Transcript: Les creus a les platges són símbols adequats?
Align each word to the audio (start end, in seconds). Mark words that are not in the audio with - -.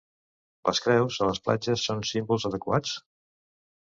Les 0.69 0.79
creus 0.85 1.17
a 1.25 1.27
les 1.31 1.41
platges 1.49 1.83
són 1.89 2.01
símbols 2.13 2.47
adequats? 2.51 2.95